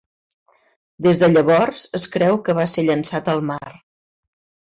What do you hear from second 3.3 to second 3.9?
al mar.